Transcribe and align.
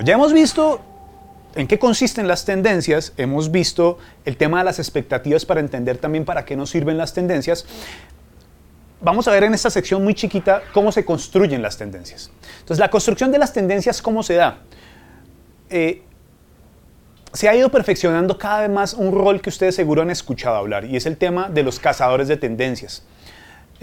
ya 0.00 0.14
hemos 0.14 0.32
visto 0.32 0.80
en 1.54 1.68
qué 1.68 1.78
consisten 1.78 2.26
las 2.26 2.44
tendencias, 2.44 3.12
hemos 3.16 3.50
visto 3.50 3.98
el 4.24 4.36
tema 4.36 4.58
de 4.58 4.64
las 4.64 4.78
expectativas 4.78 5.44
para 5.44 5.60
entender 5.60 5.98
también 5.98 6.24
para 6.24 6.44
qué 6.44 6.56
nos 6.56 6.70
sirven 6.70 6.96
las 6.96 7.12
tendencias. 7.12 7.66
Vamos 9.00 9.28
a 9.28 9.32
ver 9.32 9.44
en 9.44 9.54
esta 9.54 9.70
sección 9.70 10.02
muy 10.02 10.14
chiquita 10.14 10.62
cómo 10.72 10.90
se 10.90 11.04
construyen 11.04 11.60
las 11.60 11.76
tendencias. 11.76 12.30
Entonces, 12.60 12.78
la 12.78 12.90
construcción 12.90 13.30
de 13.30 13.38
las 13.38 13.52
tendencias, 13.52 14.00
¿cómo 14.00 14.22
se 14.22 14.34
da? 14.34 14.58
Eh, 15.68 16.02
se 17.34 17.48
ha 17.48 17.54
ido 17.54 17.70
perfeccionando 17.70 18.38
cada 18.38 18.62
vez 18.62 18.70
más 18.70 18.94
un 18.94 19.12
rol 19.12 19.42
que 19.42 19.50
ustedes 19.50 19.74
seguro 19.74 20.02
han 20.02 20.10
escuchado 20.10 20.56
hablar 20.56 20.84
y 20.84 20.96
es 20.96 21.04
el 21.04 21.16
tema 21.16 21.48
de 21.50 21.62
los 21.62 21.78
cazadores 21.78 22.28
de 22.28 22.36
tendencias. 22.36 23.02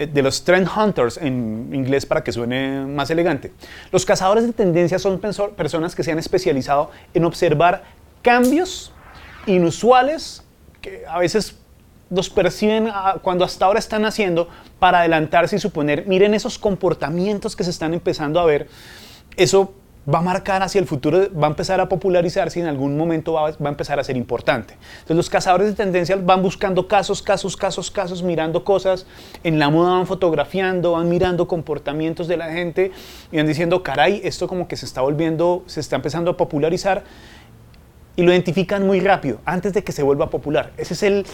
Eh, 0.02 0.06
de 0.06 0.22
los 0.22 0.44
trend 0.44 0.68
hunters 0.68 1.16
en 1.16 1.70
inglés 1.72 2.06
para 2.06 2.24
que 2.24 2.32
suene 2.32 2.84
más 2.86 3.10
elegante. 3.10 3.52
Los 3.90 4.04
cazadores 4.04 4.44
de 4.44 4.52
tendencias 4.52 5.02
son 5.02 5.20
personas 5.20 5.94
que 5.94 6.02
se 6.02 6.12
han 6.12 6.18
especializado 6.18 6.90
en 7.14 7.24
observar 7.24 7.84
cambios 8.20 8.92
inusuales 9.46 10.42
que 10.80 11.04
a 11.08 11.18
veces 11.18 11.56
los 12.10 12.28
perciben 12.28 12.90
cuando 13.22 13.44
hasta 13.44 13.64
ahora 13.64 13.78
están 13.78 14.04
haciendo 14.04 14.48
para 14.78 15.00
adelantarse 15.00 15.56
y 15.56 15.58
suponer, 15.58 16.06
miren 16.06 16.34
esos 16.34 16.58
comportamientos 16.58 17.56
que 17.56 17.64
se 17.64 17.70
están 17.70 17.94
empezando 17.94 18.38
a 18.38 18.44
ver, 18.44 18.68
eso 19.36 19.72
va 20.08 20.18
a 20.18 20.22
marcar 20.22 20.62
hacia 20.62 20.80
el 20.80 20.86
futuro, 20.86 21.28
va 21.32 21.46
a 21.46 21.50
empezar 21.50 21.80
a 21.80 21.88
popularizarse 21.88 22.58
y 22.58 22.62
en 22.62 22.68
algún 22.68 22.96
momento 22.96 23.34
va, 23.34 23.48
a 23.48 23.68
empezar 23.68 24.00
a 24.00 24.04
ser 24.04 24.16
importante. 24.16 24.74
Entonces 24.74 25.16
los 25.16 25.30
cazadores 25.30 25.68
de 25.68 25.74
tendencias 25.74 26.24
van 26.24 26.42
buscando 26.42 26.88
casos, 26.88 27.22
casos, 27.22 27.56
casos, 27.56 27.90
casos, 27.90 28.22
mirando 28.22 28.64
cosas, 28.64 29.06
en 29.44 29.58
la 29.58 29.70
moda 29.70 29.92
van 29.92 30.06
fotografiando, 30.06 30.92
van 30.92 31.08
mirando 31.08 31.46
comportamientos 31.46 32.26
de 32.26 32.36
la 32.36 32.50
gente 32.52 32.90
y 33.30 33.36
van 33.36 33.46
diciendo, 33.46 33.82
caray, 33.82 34.20
esto 34.24 34.48
como 34.48 34.66
que 34.66 34.76
se 34.76 34.86
está 34.86 35.02
volviendo, 35.02 35.62
se 35.66 35.80
está 35.80 35.96
empezando 35.96 36.32
a 36.32 36.36
popularizar 36.36 37.04
y 38.16 38.22
lo 38.22 38.32
identifican 38.32 38.86
muy 38.86 39.00
rápido, 39.00 39.38
antes 39.44 39.72
de 39.72 39.84
que 39.84 39.92
se 39.92 40.02
vuelva 40.02 40.28
popular. 40.28 40.72
Ese 40.76 40.94
es 40.94 41.02
el, 41.02 41.26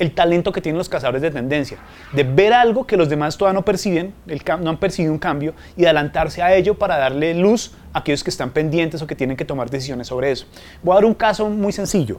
el 0.00 0.12
talento 0.12 0.50
que 0.50 0.62
tienen 0.62 0.78
los 0.78 0.88
cazadores 0.88 1.20
de 1.20 1.30
tendencia, 1.30 1.76
de 2.12 2.24
ver 2.24 2.54
algo 2.54 2.86
que 2.86 2.96
los 2.96 3.10
demás 3.10 3.36
todavía 3.36 3.60
no 3.60 3.64
perciben, 3.64 4.14
no 4.60 4.70
han 4.70 4.78
percibido 4.78 5.12
un 5.12 5.18
cambio 5.18 5.52
y 5.76 5.84
adelantarse 5.84 6.42
a 6.42 6.54
ello 6.54 6.74
para 6.74 6.96
darle 6.96 7.34
luz 7.34 7.72
a 7.92 7.98
aquellos 7.98 8.24
que 8.24 8.30
están 8.30 8.50
pendientes 8.50 9.02
o 9.02 9.06
que 9.06 9.14
tienen 9.14 9.36
que 9.36 9.44
tomar 9.44 9.68
decisiones 9.68 10.06
sobre 10.06 10.32
eso. 10.32 10.46
Voy 10.82 10.92
a 10.92 10.94
dar 10.96 11.04
un 11.04 11.12
caso 11.12 11.50
muy 11.50 11.72
sencillo. 11.72 12.18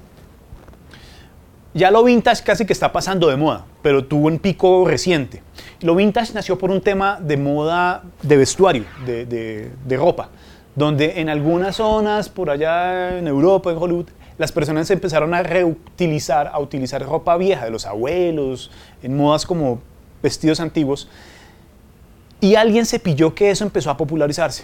Ya 1.74 1.90
lo 1.90 2.04
vintage 2.04 2.44
casi 2.44 2.66
que 2.68 2.74
está 2.74 2.92
pasando 2.92 3.30
de 3.30 3.36
moda, 3.36 3.66
pero 3.82 4.06
tuvo 4.06 4.28
un 4.28 4.38
pico 4.38 4.86
reciente. 4.86 5.42
Lo 5.82 5.96
vintage 5.96 6.34
nació 6.36 6.60
por 6.60 6.70
un 6.70 6.82
tema 6.82 7.18
de 7.20 7.38
moda 7.38 8.04
de 8.22 8.38
vestuario, 8.38 8.84
de, 9.08 9.26
de 9.26 9.98
ropa, 9.98 10.30
donde 10.76 11.20
en 11.20 11.30
algunas 11.30 11.78
zonas, 11.78 12.30
por 12.30 12.52
allá 12.52 13.18
en 13.18 13.28
Europa, 13.28 13.72
en 13.72 13.78
Hollywood, 13.78 14.10
las 14.42 14.52
personas 14.52 14.90
empezaron 14.90 15.36
a 15.36 15.44
reutilizar, 15.44 16.48
a 16.52 16.58
utilizar 16.58 17.06
ropa 17.06 17.38
vieja 17.38 17.66
de 17.66 17.70
los 17.70 17.86
abuelos, 17.86 18.72
en 19.04 19.16
modas 19.16 19.46
como 19.46 19.80
vestidos 20.24 20.60
antiguos, 20.60 21.08
y 22.40 22.56
alguien 22.56 22.88
se 22.88 22.98
pilló 22.98 23.36
que 23.36 23.52
eso 23.52 23.64
empezó 23.64 23.92
a 23.92 23.98
popularizarse. 23.98 24.64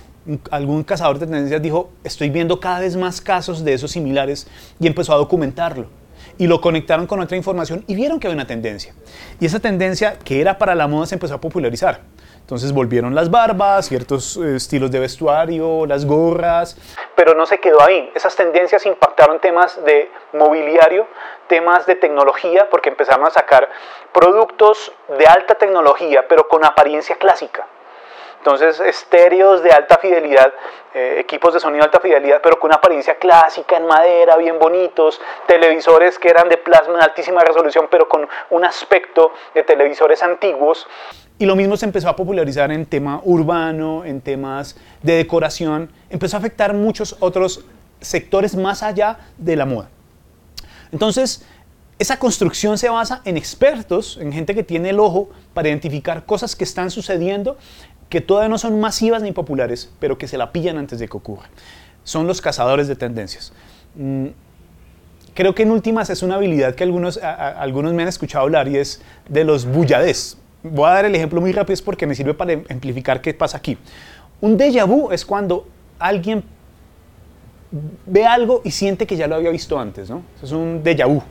Algún 0.50 0.84
cazador 0.84 1.19
de 1.19 1.28
tendencias 1.28 1.61
dijo, 1.61 1.92
estoy 2.03 2.31
viendo 2.31 2.59
cada 2.59 2.80
vez 2.80 2.95
más 2.95 3.22
casos 3.22 3.64
de 3.64 3.73
esos 3.73 3.92
similares 3.92 4.47
y 4.80 4.88
empezó 4.88 5.14
a 5.14 5.17
documentarlo. 5.17 5.86
Y 6.37 6.47
lo 6.47 6.61
conectaron 6.61 7.07
con 7.07 7.19
otra 7.19 7.37
información 7.37 7.83
y 7.87 7.95
vieron 7.95 8.19
que 8.19 8.27
había 8.27 8.35
una 8.35 8.47
tendencia. 8.47 8.93
Y 9.39 9.45
esa 9.45 9.59
tendencia 9.59 10.17
que 10.19 10.41
era 10.41 10.57
para 10.57 10.75
la 10.75 10.87
moda 10.87 11.05
se 11.05 11.15
empezó 11.15 11.35
a 11.35 11.41
popularizar. 11.41 12.01
Entonces 12.39 12.71
volvieron 12.71 13.13
las 13.13 13.29
barbas, 13.29 13.88
ciertos 13.88 14.38
eh, 14.38 14.56
estilos 14.56 14.89
de 14.89 15.01
vestuario, 15.01 15.85
las 15.85 16.06
gorras, 16.06 16.77
pero 17.16 17.33
no 17.33 17.45
se 17.45 17.59
quedó 17.59 17.81
ahí. 17.81 18.09
Esas 18.16 18.38
tendencias 18.38 18.85
impactaron 18.85 19.41
temas 19.41 19.83
de 19.83 20.09
mobiliario, 20.31 21.07
temas 21.47 21.85
de 21.85 21.95
tecnología, 21.95 22.69
porque 22.69 22.88
empezaron 22.88 23.25
a 23.25 23.31
sacar 23.31 23.69
productos 24.13 24.94
de 25.17 25.25
alta 25.25 25.56
tecnología, 25.56 26.25
pero 26.29 26.47
con 26.47 26.63
apariencia 26.63 27.17
clásica. 27.17 27.67
Entonces, 28.40 28.80
estéreos 28.80 29.62
de 29.62 29.72
alta 29.72 29.98
fidelidad, 29.98 30.53
eh, 30.94 31.18
equipos 31.20 31.53
de 31.53 31.59
sonido 31.59 31.81
de 31.81 31.86
alta 31.86 32.00
fidelidad, 32.00 32.40
pero 32.42 32.59
con 32.59 32.70
una 32.70 32.75
apariencia 32.75 33.16
clásica, 33.16 33.78
en 33.78 33.86
madera, 33.86 34.38
bien 34.38 34.58
bonitos, 34.58 35.20
televisores 35.48 36.18
que 36.18 36.30
eran 36.30 36.48
de 36.48 36.58
plasma 36.58 36.96
en 36.96 37.03
altísima 37.03 37.42
resolución, 37.42 37.88
pero 37.92 38.08
con 38.08 38.28
un 38.52 38.66
aspecto 38.66 39.34
de 39.53 39.64
televisores 39.64 40.24
antiguos. 40.24 40.88
Y 41.40 41.46
lo 41.46 41.56
mismo 41.56 41.78
se 41.78 41.86
empezó 41.86 42.09
a 42.09 42.16
popularizar 42.16 42.72
en 42.72 42.86
tema 42.86 43.22
urbano, 43.24 44.06
en 44.06 44.22
temas 44.22 44.78
de 45.04 45.18
decoración, 45.18 45.92
empezó 46.09 46.38
a 46.38 46.40
afectar 46.40 46.74
muchos 46.74 47.18
otros 47.19 47.66
sectores 48.00 48.56
más 48.56 48.81
allá 48.81 49.19
de 49.38 49.56
la 49.56 49.66
moda. 49.66 49.90
Entonces, 50.92 51.46
esa 52.00 52.19
construcción 52.19 52.78
se 52.78 52.90
basa 52.90 53.22
en 53.25 53.38
expertos, 53.38 54.18
en 54.22 54.31
gente 54.31 54.54
que 54.54 54.64
tiene 54.64 54.92
el 54.92 55.00
ojo 55.00 55.30
para 55.54 55.68
identificar 55.68 56.25
cosas 56.25 56.56
que 56.56 56.64
están 56.64 56.92
sucediendo 56.92 57.58
que 58.09 58.22
todavía 58.22 58.50
no 58.50 58.57
son 58.57 58.79
masivas 58.79 59.22
ni 59.22 59.31
populares, 59.31 59.91
pero 60.00 60.18
que 60.18 60.28
se 60.28 60.38
la 60.38 60.51
pillan 60.51 60.78
antes 60.78 61.00
de 61.00 61.07
que 61.07 61.18
ocurra. 61.18 61.50
Son 62.03 62.28
los 62.28 62.41
cazadores 62.41 62.88
de 62.88 62.95
tendencias. 62.95 63.51
Mm, 63.95 64.28
creo 65.34 65.53
que 65.53 65.63
en 65.63 65.72
últimas 65.72 66.09
es 66.09 66.23
una 66.23 66.35
habilidad 66.35 66.75
que 66.75 66.84
algunos, 66.84 67.18
algunos 67.18 67.94
me 67.94 68.03
han 68.03 68.09
escuchado 68.09 68.44
hablar 68.44 68.68
y 68.68 68.78
es 68.78 69.01
de 69.28 69.44
los 69.44 69.66
bulladés 69.66 70.38
voy 70.63 70.90
a 70.90 70.94
dar 70.94 71.06
el 71.06 71.16
ejemplo 71.16 71.41
muy 71.41 71.51
rápido 71.51 71.79
porque 71.84 72.06
me 72.07 72.16
sirve 72.16 72.34
para 72.34 72.53
amplificar 72.53 73.22
qué 73.22 73.34
pasa 73.34 73.57
aquí. 73.57 73.78
Un 74.41 74.57
déjà 74.57 74.85
vu 74.85 75.12
es 75.12 75.25
cuando 75.25 75.68
alguien 76.00 76.44
ve 78.06 78.25
algo 78.25 78.62
y 78.63 78.72
siente 78.72 79.06
que 79.06 79.16
ya 79.16 79.28
lo 79.28 79.35
había 79.35 79.50
visto 79.50 79.79
antes, 79.79 80.09
¿no? 80.09 80.24
es 80.41 80.51
un 80.51 80.84
déjà 80.84 81.07
vu. 81.07 81.22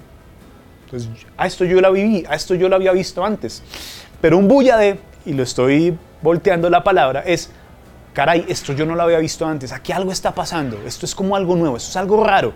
Entonces, 0.84 1.10
a 1.36 1.46
esto 1.46 1.64
yo 1.64 1.80
la 1.80 1.90
viví, 1.90 2.24
a 2.28 2.34
esto 2.34 2.54
yo 2.54 2.68
lo 2.68 2.76
había 2.76 2.92
visto 2.92 3.24
antes. 3.24 3.62
Pero 4.20 4.38
un 4.38 4.46
bulla 4.46 4.76
de, 4.76 4.98
y 5.24 5.32
lo 5.32 5.42
estoy 5.42 5.96
volteando 6.26 6.68
la 6.68 6.82
palabra, 6.82 7.22
es, 7.24 7.50
caray, 8.12 8.44
esto 8.48 8.72
yo 8.72 8.84
no 8.84 8.96
lo 8.96 9.04
había 9.04 9.18
visto 9.18 9.46
antes, 9.46 9.70
aquí 9.70 9.92
algo 9.92 10.10
está 10.10 10.34
pasando, 10.34 10.76
esto 10.84 11.06
es 11.06 11.14
como 11.14 11.36
algo 11.36 11.54
nuevo, 11.54 11.76
esto 11.76 11.90
es 11.90 11.96
algo 11.96 12.24
raro. 12.24 12.52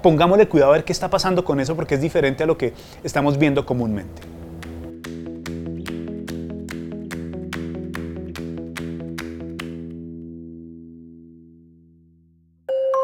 Pongámosle 0.00 0.46
cuidado 0.46 0.70
a 0.70 0.74
ver 0.76 0.84
qué 0.84 0.92
está 0.92 1.10
pasando 1.10 1.44
con 1.44 1.58
eso 1.58 1.74
porque 1.74 1.96
es 1.96 2.00
diferente 2.00 2.44
a 2.44 2.46
lo 2.46 2.56
que 2.56 2.72
estamos 3.02 3.36
viendo 3.36 3.66
comúnmente. 3.66 4.22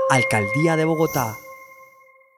Alcaldía 0.09 0.77
de 0.77 0.85
Bogotá 0.85 1.35